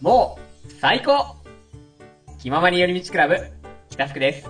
[0.00, 1.36] もう、最高
[2.38, 3.36] 気ままに寄り道クラブ、
[3.90, 4.48] 北福です。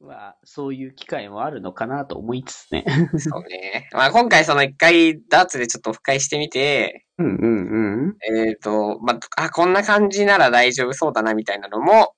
[0.00, 2.84] は、そういう機会もあるのかなと思いつつね。
[3.16, 3.88] そうね。
[3.92, 8.16] まあ今回その一回ダーツでちょっとオフ会してみて、うんうんうん。
[8.46, 12.12] えっ、と、まあ、あ、こんな感じなら大丈夫そうだなみたいなのも、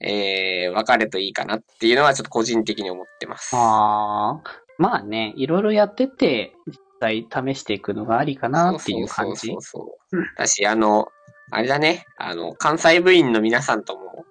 [0.00, 3.50] えー、分かるといいかなっていうのはちょっと個人的に思ってます。
[3.56, 4.42] ああ、
[4.78, 9.62] まあね、いろいろやってて、実際試していくのがありかなっていう感じそう。
[9.62, 9.82] そうそう
[10.12, 10.24] そう。
[10.36, 11.08] だし、あの、
[11.50, 14.24] あれだね、あの、関西部員の皆さんとも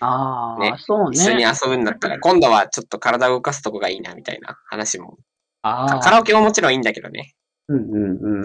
[0.00, 1.44] ああ、ねそう一緒にね。
[1.44, 5.18] 遊ぶんだったら、今度はちょっと体を動かすとこがいいなみたいな話も、
[5.62, 7.34] ああ、カラオケももちろんいいんだけどね、
[7.68, 8.44] うんうんうん。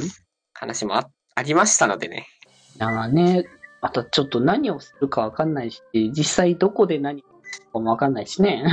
[0.54, 2.28] 話もあありましたのでね。
[2.78, 3.46] だからね、
[3.82, 8.64] あとちょっと何をするかわかんないし、実際どこで何をするかもわかんないしね。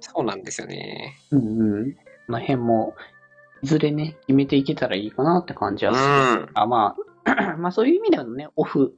[0.00, 1.18] そうなんですよね。
[1.30, 1.92] うんうん。
[1.92, 1.98] こ
[2.28, 2.94] の辺も、
[3.66, 6.44] いずれね、決めていけたらいいかなって感じうはする。
[6.44, 6.50] ん。
[6.54, 8.94] あ、まあ、 まあそういう意味ではね、オフ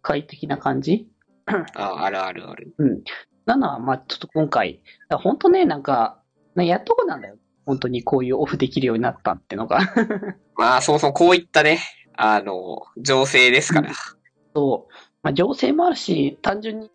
[0.00, 1.06] 会的な感じ
[1.74, 2.74] あ、あるあるある。
[2.78, 3.02] うん。
[3.44, 6.22] なのは、まあちょっと今回、本当ね、なんか、
[6.54, 7.36] ねやっとこなんだよ。
[7.66, 9.80] 本当にこういうオフできるようになったってのが。
[10.56, 11.80] まあ、そもそもこういったね、
[12.16, 13.92] あの、情勢ですから。
[14.54, 14.94] そう。
[15.22, 16.90] まあ情勢もあるし、単純に、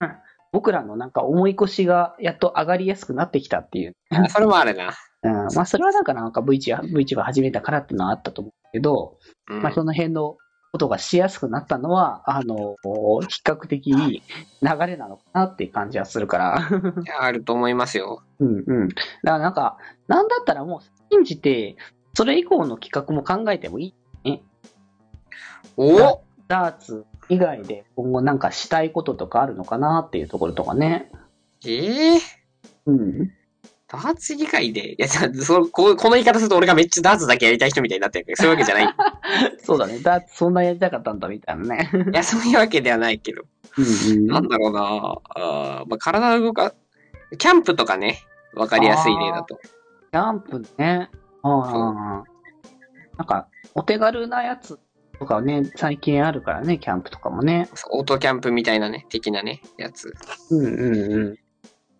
[0.00, 0.16] うん
[0.54, 3.96] 僕らのなんか思い越しがやっと上がりやすくなってきたっていう。
[4.10, 4.94] あそれもあるな。
[5.24, 5.32] うん。
[5.54, 9.18] まあそれはなんかなんか VTuber、VTuber 始めたからっていうのはあったと思うけど、
[9.50, 10.36] うんまあ、その辺の
[10.72, 12.76] ことがしやすくなったのは、あの、
[13.28, 14.22] 比較的いい
[14.62, 16.68] 流れなのかなっていう感じはするから。
[17.20, 18.22] あると思いますよ。
[18.38, 18.88] うんうん。
[18.88, 20.80] だからなんか、なんだったらもう
[21.12, 21.76] 信じて、
[22.14, 23.94] それ以降の企画も考えてもいい。
[25.76, 31.10] おダーツ以外で今後なんかしたいこととかあるのかなっていうところとかね。
[31.66, 32.20] ええ
[32.86, 33.32] うん。
[33.86, 38.84] ダーツ以外で、いや、そこうこの言い方すると俺がめっちゃダーツだけやりたい人みたいになってるけど、 そういうわけじゃない。
[38.84, 38.88] い
[39.62, 39.98] そうだね。
[39.98, 41.90] ダーツそんなやりたかったんだみたいなね。
[42.12, 43.42] や、そういうわけではないけど。
[43.76, 44.26] うんうん。
[44.26, 44.80] なんだろうな
[45.34, 46.74] あーまあ、体を動か、
[47.36, 48.22] キャンプとかね、
[48.54, 49.58] わかりやすい例だと。
[50.12, 51.10] キャンプね。
[51.42, 52.24] ああ。
[53.18, 54.78] なんか、お手軽なやつ
[55.18, 57.68] とかね、最近あるからね、キャンプとかもね。
[57.90, 60.14] オートキャンプみたいなね、的なね、やつ。
[60.50, 61.43] うんうんうん。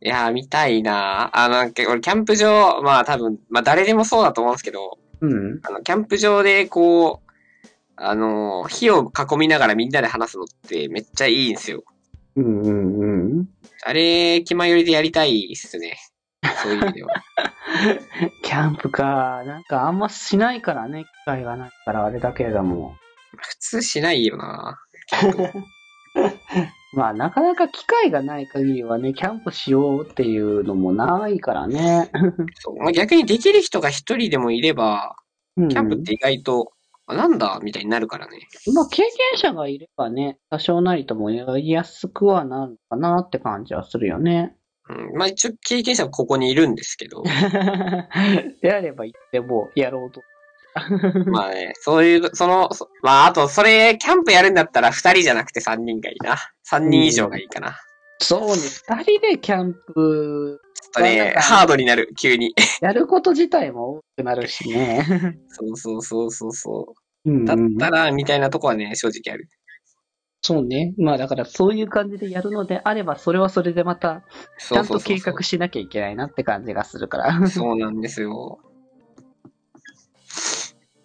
[0.04, 5.60] いやー、見たいなあの、け俺、キャンプ場、まあ多分、まあ誰でもそうだと思うんですけど、うん。
[5.62, 7.32] あの、キャンプ場でこう、
[7.96, 11.84] あのー、火を囲みながらみんなで話すのってめっちゃいいんですよ。
[12.36, 13.06] うんうんう
[13.40, 13.48] ん。
[13.82, 15.96] あれ、気まよりでやりたいっすね。
[16.62, 17.14] そういう意味では。
[18.42, 19.42] キャンプか。
[19.46, 22.94] なんかあんましないからね、機会がないからあれだけれども。
[23.38, 24.78] 普通しないよな
[26.94, 32.10] まあなかなか機会がない限りはね、キャンプしようっていうのもないからね。
[32.94, 35.16] 逆にできる人が一人でもいれば、
[35.56, 36.72] うんキャンプって意外と、
[37.06, 38.38] あなんだみたいになるからね。
[38.74, 44.56] まあ経験者がいればね、多少なりともやりやすくはなるかなって感じはするよね。
[44.88, 47.22] うん、まあ一応経験者はここにいるんですけど、
[48.62, 50.22] であれば言ってもやろうと。
[51.26, 56.36] まあね、 そういう、その、そまああと、それ、キャンプやるんだったら二人じゃなくて三人がいいな。
[56.62, 57.76] 三人以上がいいかな。
[58.18, 62.54] そうね、二人でキャンプちょっとね、ハードになる、急に。
[62.80, 65.04] やること自体も多くなるしね。
[65.48, 67.30] そうそうそうそうそう。
[67.30, 69.48] うんだったら、みたいなとこはね、正直ある。
[70.42, 70.92] そうね。
[70.98, 74.24] まあだからそういう感じでやるのであれば、それはそれでまた、
[74.58, 77.48] ちそゃんそうそうそう計画しなきゃいけないなって感じがするから。
[77.48, 78.58] そうなんですよ。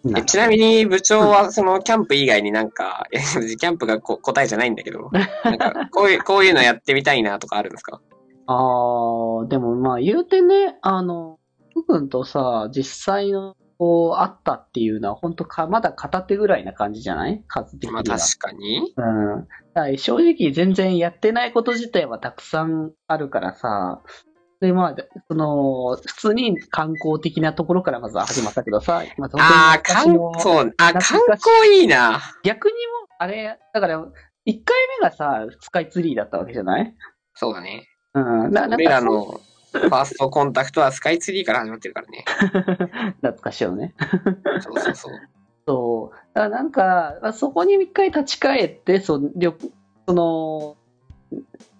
[0.04, 5.10] なえちなみに部長はそのキャンプ以外になんか、 えキャンプがこ答えじゃないんだけど、
[5.44, 8.00] なんかこういう、 こういうのやってみたいなとかあるんですか？
[8.46, 11.38] あー、でもまあ言うてね、あの、
[11.74, 17.42] ふくんとさ、実際の、こう、あったっていうのは、本当か、まだ片手ぐらいな感じじゃない？
[17.48, 18.02] 数的には。
[18.06, 18.92] まあ確かに。
[18.96, 19.02] う
[19.92, 19.96] ん。
[19.98, 24.02] 正直全然やってないこと自体はたくさんあるからさ、
[24.60, 24.96] で、まあ、
[25.28, 32.20] その、普通に観光的なところからまずは始まったけどさ、まあ、ああ、観本当に昔のそう、あ、懐観光いいな。
[32.44, 32.78] 逆にも、
[33.18, 34.04] あれ、だから、1
[34.44, 36.94] 回目がさ、スカイツリーだったわけじゃない？
[37.34, 37.86] そうだね。
[38.14, 38.50] うん。
[38.52, 39.40] な俺からの
[39.72, 42.24] ファーストコンタクトはスカイツリーから始まってるからね。
[43.22, 43.94] 懐かしいよね。
[44.60, 45.12] そうそうそう。
[45.66, 46.16] そう。
[46.34, 49.54] だからなんか、まあそこに一回立ち返って、そ旅
[50.08, 50.76] その、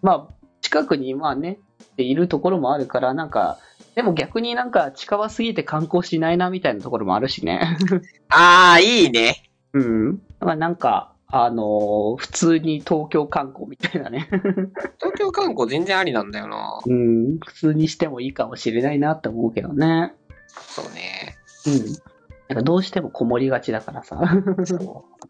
[0.03, 1.59] まあ、近くにまあね、
[1.99, 3.59] いるところもあるから、なんか、
[3.95, 7.77] でも逆になんか近場すぎて観光しないなみたいなところもあるしね。
[8.31, 9.51] ああ、いいね。
[9.73, 10.23] うん。
[10.41, 14.29] まあなんか、あのー普通に東京観光みたいなね。
[14.99, 16.81] 東京観光全然ありなんだよな。
[16.85, 17.39] うん。
[17.39, 20.15] 普通にしてもいいかもしれないなって思うけどね。
[20.49, 21.37] そうね。
[21.67, 21.85] うん。
[22.49, 24.21] なんかどうしてもこもりがちだからさ。
[24.65, 25.21] そう。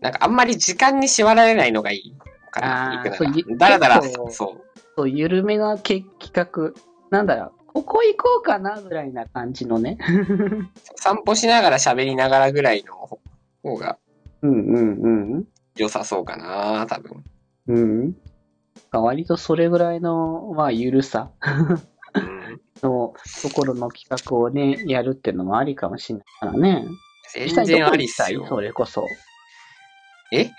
[0.00, 2.16] なんかあんまり時間に縛られないのがいい
[2.60, 3.56] かな、あー行く。
[3.56, 4.30] だらだら、そう。
[4.32, 6.72] そう、緩めなけ企画。
[7.10, 9.98] なんだろう、ここ行こうかなぐらいな感じのね。
[10.96, 12.94] 散歩しながら喋りながらぐらいの
[13.62, 13.98] 方が
[14.42, 14.92] うんうん
[15.34, 15.44] うん。
[15.76, 17.24] 良さそうかな、多分。
[17.68, 18.16] うん。
[18.92, 21.30] 割とそれぐらいの、まあ、ゆるさ
[22.14, 23.12] うん、の
[23.42, 26.84] ところの企画をね、やるっていうのもありかもしれないからね。
[27.34, 28.48] 全然ありっす実際どこに行きたい？
[28.48, 28.60] そよ。
[28.60, 29.06] れこそ。
[30.32, 30.50] え？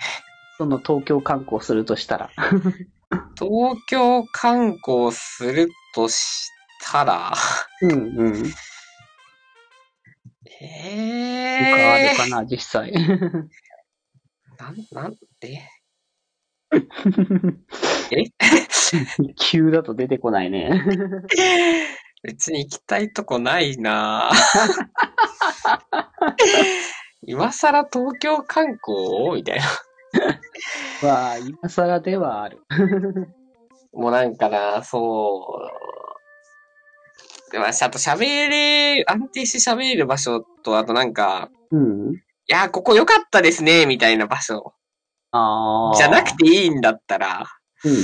[0.58, 2.30] その東京観光するとしたら？
[3.38, 6.50] 東京観光するとし
[6.90, 7.32] たら、
[7.82, 8.44] うんうん。
[10.60, 12.92] え他あえるかな、実際。
[12.92, 13.00] な
[14.70, 15.62] ん、なんで
[19.38, 20.82] 急だと出てこないね。
[22.24, 24.28] 別に行きたいとこないな
[27.22, 29.36] 今更東京観光？
[29.36, 29.64] みたいな。
[31.02, 32.62] まあ、今更ではある。
[33.92, 35.60] もうなんかな、そ
[37.48, 37.52] う。
[37.52, 42.14] でも、あと喋れ、安定して喋れる場所と、あとなんか、うん。
[42.14, 44.74] いや、ここ良かったですね、みたいな場所。
[45.32, 45.96] ああ。
[45.96, 47.46] じゃなくていいんだったら、
[47.84, 47.98] うんうん。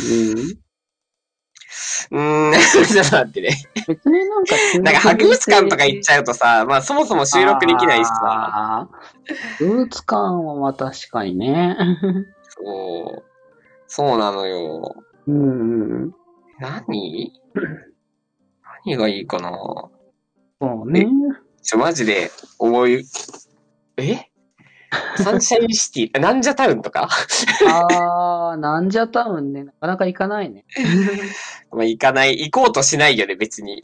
[2.10, 2.52] うーん、
[2.86, 3.50] ちょっと待ってね。
[3.86, 8.88] 別になんか、なんか博物館とか行っちゃうとさ、まあそもそも収録できないしさ、
[9.28, 9.66] あー。
[9.66, 11.76] 博物館はまあ確かにね。
[12.48, 13.22] そう、
[13.86, 14.94] そうなのよ。
[15.26, 16.14] うんうん。
[16.60, 17.32] 何？
[18.84, 19.50] 何がいいかな？
[20.60, 21.06] そうね。
[21.62, 23.04] ちょ、マジで、思い、
[23.96, 24.30] え？
[25.16, 27.08] サンシャインシティ、なんじゃタウンとか？
[27.68, 30.64] ああ、なんじゃタウンね、なかなか行かないね。
[31.72, 33.82] まあ行かない、行こうとしないよね、別に。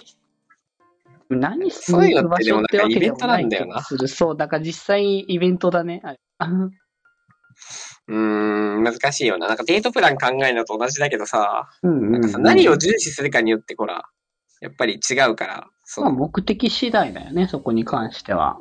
[1.31, 4.09] 何しに行く場のってでも所ってわけでもないなんかイベントなんだよな気がする。
[4.09, 6.03] そう、だから実際イベントだね。
[6.05, 6.21] あれ
[8.09, 8.17] うー
[8.81, 9.47] ん、難しいよな。
[9.47, 14.05] なんかデートプラン考えるのと同じだけどさ、うんうん、なんかさ、何を重視するかによって、ほら、
[14.61, 16.15] やっぱり違うから、そまあう。
[16.15, 18.59] 目的次第だよね、そこに関しては。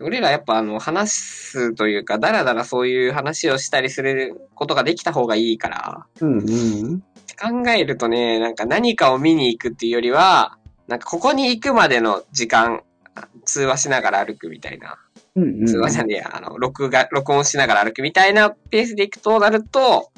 [0.00, 7.00] 俺らやっぱあの、話すというか、だらだらそういう話をしたりすることができた方がいいから、うんうん。
[7.38, 12.82] 考えるとね、なんか何かを見に行くっていうよりは、なんかここに行くまでの時間、
[13.44, 14.98] 通話しながら歩くみたいな。
[15.34, 15.66] うんうん。
[15.66, 20.10] 通話じゃねえや、あの、録画、録音しながら歩くみたいなペースで行くとなると、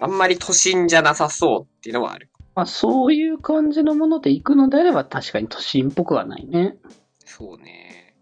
[0.00, 2.30] あんまり都心じゃなさそうっていうのはある。
[2.54, 6.76] まあそういう感じのもので行くのであれば確かに都心っぽくはないね。
[7.24, 8.14] そうね。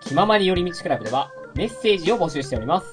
[0.00, 2.86] 気ままに寄り道クラブではメッセージを募集しております。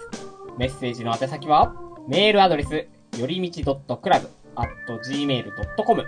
[0.57, 1.74] メッセージの宛先は、
[2.07, 2.88] メールアドレス、
[3.19, 6.03] よりみち .club.gmail.com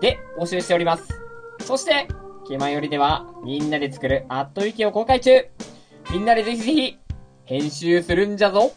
[0.00, 1.20] で募集しております。
[1.60, 2.08] そして、
[2.46, 5.46] 気まよりでは、みんなで作るアットウィキを公開中
[6.10, 6.98] みんなでぜひぜひ、
[7.44, 8.72] 編集するんじゃぞ